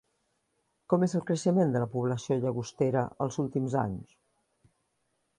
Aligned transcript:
Com 0.93 1.03
és 1.07 1.11
el 1.17 1.23
creixement 1.25 1.75
de 1.75 1.81
la 1.83 1.89
població 1.95 2.37
Llagostera 2.39 3.03
els 3.27 3.37
últims 3.43 3.77
anys? 3.83 4.17